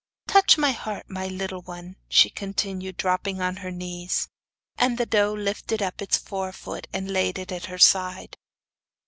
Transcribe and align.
Touch 0.25 0.57
my 0.57 0.71
heart, 0.71 1.07
my 1.11 1.27
little 1.27 1.61
one,' 1.61 1.95
she 2.09 2.31
continued, 2.31 2.97
dropping 2.97 3.39
on 3.39 3.57
her 3.57 3.69
knees. 3.69 4.29
And 4.75 4.97
the 4.97 5.05
doe 5.05 5.31
lifted 5.31 5.83
up 5.83 6.01
its 6.01 6.17
fore 6.17 6.51
foot 6.53 6.87
and 6.91 7.11
laid 7.11 7.37
it 7.37 7.51
on 7.51 7.69
her 7.69 7.77
side. 7.77 8.35